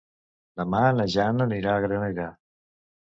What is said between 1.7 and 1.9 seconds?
a